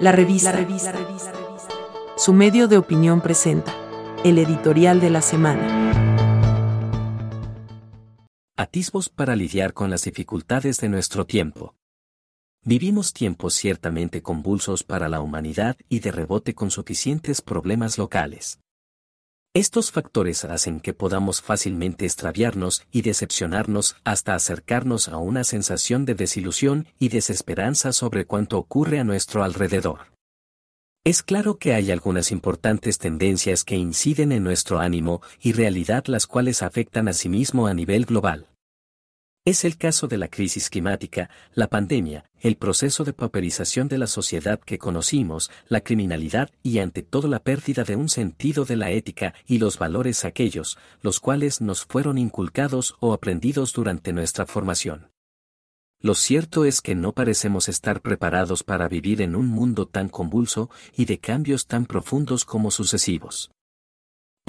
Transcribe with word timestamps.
La 0.00 0.12
revista. 0.12 0.54
Su 2.16 2.32
medio 2.32 2.68
de 2.68 2.78
opinión 2.78 3.20
presenta 3.20 3.74
el 4.24 4.38
editorial 4.38 4.98
de 4.98 5.10
la 5.10 5.20
semana. 5.20 5.92
Atisbos 8.56 9.10
para 9.10 9.36
lidiar 9.36 9.74
con 9.74 9.90
las 9.90 10.04
dificultades 10.04 10.78
de 10.78 10.88
nuestro 10.88 11.26
tiempo. 11.26 11.74
Vivimos 12.64 13.12
tiempos 13.12 13.52
ciertamente 13.52 14.22
convulsos 14.22 14.84
para 14.84 15.10
la 15.10 15.20
humanidad 15.20 15.76
y 15.90 16.00
de 16.00 16.12
rebote 16.12 16.54
con 16.54 16.70
suficientes 16.70 17.42
problemas 17.42 17.98
locales. 17.98 18.58
Estos 19.52 19.90
factores 19.90 20.44
hacen 20.44 20.78
que 20.78 20.94
podamos 20.94 21.42
fácilmente 21.42 22.04
extraviarnos 22.04 22.86
y 22.92 23.02
decepcionarnos 23.02 23.96
hasta 24.04 24.36
acercarnos 24.36 25.08
a 25.08 25.16
una 25.16 25.42
sensación 25.42 26.04
de 26.04 26.14
desilusión 26.14 26.86
y 27.00 27.08
desesperanza 27.08 27.92
sobre 27.92 28.26
cuanto 28.26 28.58
ocurre 28.58 29.00
a 29.00 29.04
nuestro 29.04 29.42
alrededor. 29.42 30.12
Es 31.02 31.24
claro 31.24 31.58
que 31.58 31.74
hay 31.74 31.90
algunas 31.90 32.30
importantes 32.30 32.98
tendencias 32.98 33.64
que 33.64 33.74
inciden 33.74 34.30
en 34.30 34.44
nuestro 34.44 34.78
ánimo 34.78 35.20
y 35.40 35.50
realidad 35.50 36.04
las 36.06 36.28
cuales 36.28 36.62
afectan 36.62 37.08
a 37.08 37.12
sí 37.12 37.28
mismo 37.28 37.66
a 37.66 37.74
nivel 37.74 38.04
global. 38.04 38.46
Es 39.46 39.64
el 39.64 39.78
caso 39.78 40.06
de 40.06 40.18
la 40.18 40.28
crisis 40.28 40.68
climática, 40.68 41.30
la 41.54 41.68
pandemia, 41.68 42.30
el 42.40 42.56
proceso 42.56 43.04
de 43.04 43.14
pauperización 43.14 43.88
de 43.88 43.96
la 43.96 44.06
sociedad 44.06 44.60
que 44.60 44.76
conocimos, 44.76 45.50
la 45.66 45.80
criminalidad 45.80 46.50
y 46.62 46.78
ante 46.80 47.02
todo 47.02 47.26
la 47.26 47.38
pérdida 47.38 47.84
de 47.84 47.96
un 47.96 48.10
sentido 48.10 48.66
de 48.66 48.76
la 48.76 48.90
ética 48.90 49.32
y 49.46 49.56
los 49.56 49.78
valores 49.78 50.26
aquellos, 50.26 50.76
los 51.00 51.20
cuales 51.20 51.62
nos 51.62 51.86
fueron 51.86 52.18
inculcados 52.18 52.96
o 53.00 53.14
aprendidos 53.14 53.72
durante 53.72 54.12
nuestra 54.12 54.44
formación. 54.44 55.10
Lo 56.02 56.14
cierto 56.14 56.66
es 56.66 56.82
que 56.82 56.94
no 56.94 57.12
parecemos 57.12 57.70
estar 57.70 58.02
preparados 58.02 58.62
para 58.62 58.88
vivir 58.88 59.22
en 59.22 59.34
un 59.34 59.46
mundo 59.46 59.86
tan 59.86 60.10
convulso 60.10 60.68
y 60.94 61.06
de 61.06 61.18
cambios 61.18 61.66
tan 61.66 61.86
profundos 61.86 62.44
como 62.44 62.70
sucesivos. 62.70 63.50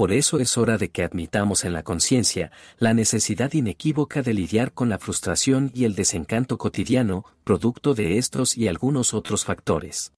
Por 0.02 0.14
eso 0.14 0.40
es 0.40 0.58
hora 0.58 0.80
de 0.80 0.90
que 0.90 1.04
admitamos 1.04 1.64
en 1.64 1.74
la 1.74 1.84
conciencia 1.84 2.52
la 2.80 2.96
necesidad 2.96 3.54
inequívoca 3.54 4.24
de 4.24 4.34
lidiar 4.34 4.74
con 4.74 4.90
la 4.90 4.98
frustración 4.98 5.70
y 5.76 5.86
el 5.86 5.94
desencanto 5.94 6.58
cotidiano, 6.58 7.24
producto 7.44 7.94
de 7.94 8.18
estos 8.18 8.58
y 8.58 8.68
algunos 8.68 9.14
otros 9.14 9.46
factores. 9.46 10.14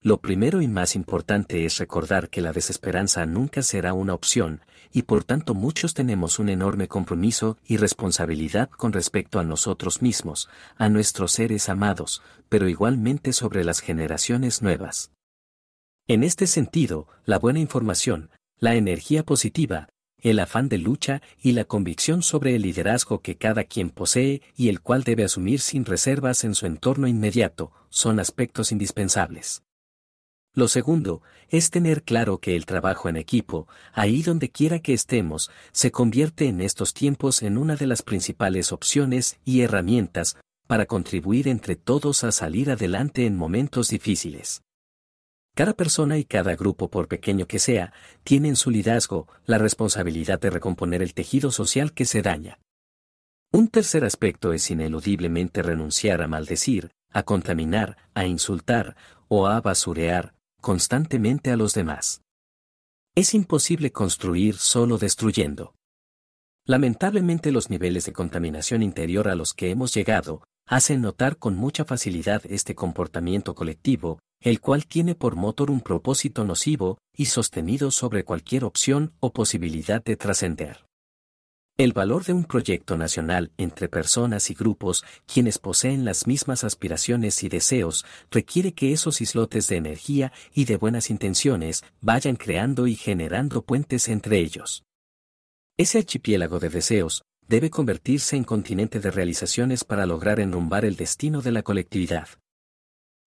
Lo 0.00 0.22
primero 0.22 0.62
y 0.62 0.66
más 0.66 0.96
importante 0.96 1.66
es 1.66 1.76
recordar 1.76 2.30
que 2.30 2.40
la 2.40 2.54
desesperanza 2.54 3.26
nunca 3.26 3.60
será 3.60 3.92
una 3.92 4.14
opción, 4.14 4.62
y 4.90 5.02
por 5.02 5.24
tanto 5.24 5.52
muchos 5.52 5.92
tenemos 5.92 6.38
un 6.38 6.48
enorme 6.48 6.88
compromiso 6.88 7.58
y 7.66 7.76
responsabilidad 7.76 8.70
con 8.70 8.94
respecto 8.94 9.38
a 9.38 9.44
nosotros 9.44 10.00
mismos, 10.00 10.48
a 10.78 10.88
nuestros 10.88 11.32
seres 11.32 11.68
amados, 11.68 12.22
pero 12.48 12.66
igualmente 12.66 13.34
sobre 13.34 13.62
las 13.62 13.80
generaciones 13.80 14.62
nuevas. 14.62 15.10
En 16.08 16.24
este 16.24 16.46
sentido, 16.46 17.08
la 17.26 17.38
buena 17.38 17.58
información, 17.58 18.30
la 18.58 18.74
energía 18.74 19.22
positiva, 19.22 19.88
el 20.18 20.38
afán 20.38 20.68
de 20.68 20.78
lucha 20.78 21.22
y 21.42 21.52
la 21.52 21.64
convicción 21.64 22.22
sobre 22.22 22.56
el 22.56 22.62
liderazgo 22.62 23.20
que 23.20 23.36
cada 23.36 23.64
quien 23.64 23.90
posee 23.90 24.42
y 24.56 24.68
el 24.68 24.80
cual 24.80 25.04
debe 25.04 25.24
asumir 25.24 25.60
sin 25.60 25.84
reservas 25.84 26.42
en 26.44 26.54
su 26.54 26.66
entorno 26.66 27.06
inmediato, 27.06 27.72
son 27.90 28.18
aspectos 28.18 28.72
indispensables. 28.72 29.62
Lo 30.54 30.68
segundo, 30.68 31.20
es 31.50 31.70
tener 31.70 32.02
claro 32.02 32.38
que 32.38 32.56
el 32.56 32.64
trabajo 32.64 33.10
en 33.10 33.18
equipo, 33.18 33.68
ahí 33.92 34.22
donde 34.22 34.50
quiera 34.50 34.78
que 34.78 34.94
estemos, 34.94 35.50
se 35.70 35.90
convierte 35.90 36.48
en 36.48 36.62
estos 36.62 36.94
tiempos 36.94 37.42
en 37.42 37.58
una 37.58 37.76
de 37.76 37.86
las 37.86 38.00
principales 38.00 38.72
opciones 38.72 39.38
y 39.44 39.60
herramientas 39.60 40.38
para 40.66 40.86
contribuir 40.86 41.46
entre 41.46 41.76
todos 41.76 42.24
a 42.24 42.32
salir 42.32 42.70
adelante 42.70 43.26
en 43.26 43.36
momentos 43.36 43.88
difíciles. 43.88 44.62
Cada 45.56 45.72
persona 45.72 46.18
y 46.18 46.26
cada 46.26 46.54
grupo, 46.54 46.90
por 46.90 47.08
pequeño 47.08 47.46
que 47.46 47.58
sea, 47.58 47.94
tiene 48.24 48.48
en 48.48 48.56
su 48.56 48.70
liderazgo 48.70 49.26
la 49.46 49.56
responsabilidad 49.56 50.38
de 50.38 50.50
recomponer 50.50 51.00
el 51.00 51.14
tejido 51.14 51.50
social 51.50 51.94
que 51.94 52.04
se 52.04 52.20
daña. 52.20 52.60
Un 53.52 53.68
tercer 53.68 54.04
aspecto 54.04 54.52
es 54.52 54.70
ineludiblemente 54.70 55.62
renunciar 55.62 56.20
a 56.20 56.28
maldecir, 56.28 56.90
a 57.10 57.22
contaminar, 57.22 57.96
a 58.12 58.26
insultar 58.26 58.96
o 59.28 59.46
a 59.46 59.62
basurear 59.62 60.34
constantemente 60.60 61.50
a 61.50 61.56
los 61.56 61.72
demás. 61.72 62.20
Es 63.14 63.32
imposible 63.32 63.92
construir 63.92 64.58
solo 64.58 64.98
destruyendo. 64.98 65.74
Lamentablemente 66.66 67.50
los 67.50 67.70
niveles 67.70 68.04
de 68.04 68.12
contaminación 68.12 68.82
interior 68.82 69.26
a 69.26 69.34
los 69.34 69.54
que 69.54 69.70
hemos 69.70 69.94
llegado 69.94 70.42
hacen 70.66 71.00
notar 71.00 71.36
con 71.38 71.56
mucha 71.56 71.84
facilidad 71.84 72.42
este 72.46 72.74
comportamiento 72.74 73.54
colectivo 73.54 74.18
el 74.40 74.60
cual 74.60 74.86
tiene 74.86 75.14
por 75.14 75.36
motor 75.36 75.70
un 75.70 75.80
propósito 75.80 76.44
nocivo 76.44 76.98
y 77.16 77.26
sostenido 77.26 77.90
sobre 77.90 78.24
cualquier 78.24 78.64
opción 78.64 79.14
o 79.20 79.32
posibilidad 79.32 80.04
de 80.04 80.16
trascender. 80.16 80.86
El 81.78 81.92
valor 81.92 82.24
de 82.24 82.32
un 82.32 82.44
proyecto 82.44 82.96
nacional 82.96 83.52
entre 83.58 83.88
personas 83.88 84.50
y 84.50 84.54
grupos 84.54 85.04
quienes 85.26 85.58
poseen 85.58 86.06
las 86.06 86.26
mismas 86.26 86.64
aspiraciones 86.64 87.42
y 87.42 87.50
deseos 87.50 88.06
requiere 88.30 88.72
que 88.72 88.92
esos 88.92 89.20
islotes 89.20 89.68
de 89.68 89.76
energía 89.76 90.32
y 90.54 90.64
de 90.64 90.76
buenas 90.76 91.10
intenciones 91.10 91.84
vayan 92.00 92.36
creando 92.36 92.86
y 92.86 92.94
generando 92.94 93.62
puentes 93.62 94.08
entre 94.08 94.38
ellos. 94.38 94.84
Ese 95.76 95.98
archipiélago 95.98 96.58
de 96.60 96.70
deseos 96.70 97.22
debe 97.48 97.70
convertirse 97.70 98.36
en 98.36 98.44
continente 98.44 99.00
de 99.00 99.10
realizaciones 99.10 99.84
para 99.84 100.06
lograr 100.06 100.40
enrumbar 100.40 100.84
el 100.84 100.96
destino 100.96 101.42
de 101.42 101.52
la 101.52 101.62
colectividad. 101.62 102.28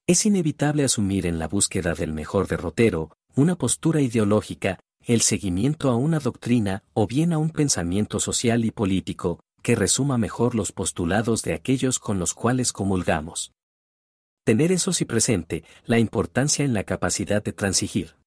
Es 0.08 0.26
inevitable 0.26 0.84
asumir 0.84 1.26
en 1.26 1.40
la 1.40 1.48
búsqueda 1.48 1.94
del 1.94 2.14
mejor 2.14 2.48
derrotero, 2.48 3.12
una 3.36 3.56
postura 3.56 4.02
ideológica, 4.02 4.80
el 5.06 5.22
seguimiento 5.22 5.90
a 5.90 5.96
una 5.96 6.20
doctrina 6.20 6.84
o 6.94 7.08
bien 7.08 7.32
a 7.32 7.38
un 7.38 7.52
pensamiento 7.52 8.20
social 8.20 8.66
y 8.66 8.72
político, 8.72 9.40
que 9.62 9.76
resuma 9.76 10.18
mejor 10.18 10.56
los 10.56 10.72
postulados 10.72 11.44
de 11.44 11.54
aquellos 11.54 12.00
con 12.00 12.20
los 12.20 12.34
cuales 12.34 12.74
comulgamos. 12.74 13.54
Tener 14.44 14.72
eso 14.72 14.94
sí 14.94 15.06
presente, 15.06 15.64
la 15.86 16.00
importancia 16.00 16.66
en 16.66 16.74
la 16.74 16.84
capacidad 16.84 17.44
de 17.44 17.54
transigir. 17.54 18.19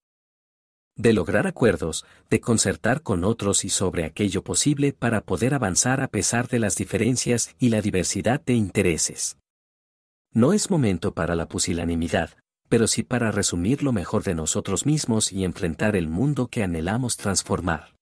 De 0.96 1.14
lograr 1.14 1.46
acuerdos, 1.46 2.04
de 2.28 2.40
concertar 2.40 3.02
con 3.02 3.24
otros 3.24 3.64
y 3.64 3.70
sobre 3.70 4.04
aquello 4.04 4.44
posible 4.44 4.92
para 4.92 5.22
poder 5.22 5.54
avanzar 5.54 6.02
a 6.02 6.08
pesar 6.08 6.48
de 6.48 6.58
las 6.58 6.76
diferencias 6.76 7.54
y 7.58 7.70
la 7.70 7.80
diversidad 7.80 8.42
de 8.44 8.54
intereses. 8.54 9.38
No 10.32 10.52
es 10.52 10.70
momento 10.70 11.14
para 11.14 11.34
la 11.34 11.48
pusilanimidad, 11.48 12.30
pero 12.68 12.86
sí 12.86 13.02
para 13.02 13.30
resumir 13.30 13.82
lo 13.82 13.92
mejor 13.92 14.22
de 14.22 14.34
nosotros 14.34 14.84
mismos 14.84 15.32
y 15.32 15.44
enfrentar 15.44 15.96
el 15.96 16.08
mundo 16.08 16.48
que 16.48 16.62
anhelamos 16.62 17.16
transformar. 17.16 17.94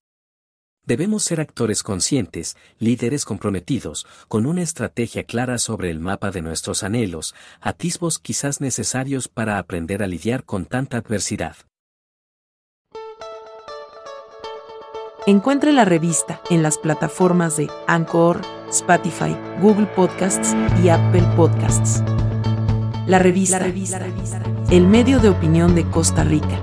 Debemos 0.85 1.23
ser 1.23 1.41
actores 1.41 1.85
conscientes, 1.85 2.57
líderes 2.79 3.25
comprometidos, 3.25 4.07
con 4.27 4.47
una 4.47 4.63
estrategia 4.63 5.25
clara 5.25 5.59
sobre 5.59 5.91
el 5.91 6.01
mapa 6.01 6.33
de 6.33 6.43
nuestros 6.43 6.83
anhelos, 6.83 7.35
atisbos 7.61 8.19
quizás 8.19 8.61
necesarios 8.61 9.29
para 9.29 9.59
aprender 9.59 10.03
a 10.03 10.09
lidiar 10.09 10.45
con 10.45 10.67
tanta 10.67 10.97
adversidad. 10.97 11.57
Encuentre 15.27 15.75
la 15.75 15.85
revista 15.85 16.41
en 16.49 16.63
las 16.63 16.79
plataformas 16.79 17.59
de 17.59 17.69
Anchor, 17.87 18.41
Spotify, 18.71 19.37
Google 19.61 19.87
Podcasts 19.87 20.57
y 20.83 20.89
Apple 20.89 21.25
Podcasts. 21.37 22.03
La 23.07 23.19
revista, 23.19 23.61
el 24.71 24.87
medio 24.87 25.19
de 25.19 25.29
opinión 25.29 25.75
de 25.75 25.85
Costa 25.85 26.25
Rica. 26.25 26.63